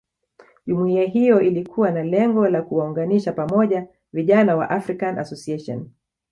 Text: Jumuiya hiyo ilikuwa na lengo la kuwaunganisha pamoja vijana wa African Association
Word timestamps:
Jumuiya 0.67 1.03
hiyo 1.03 1.41
ilikuwa 1.41 1.91
na 1.91 2.03
lengo 2.03 2.49
la 2.49 2.61
kuwaunganisha 2.61 3.33
pamoja 3.33 3.87
vijana 4.13 4.55
wa 4.55 4.69
African 4.69 5.19
Association 5.19 5.89